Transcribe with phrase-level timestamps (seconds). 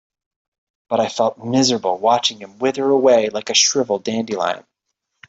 [0.89, 4.65] But I felt miserable watching him wither away like a shriveled dandelion.